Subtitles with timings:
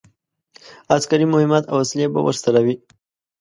[0.95, 2.75] عسکري مهمات او وسلې به ورسره وي.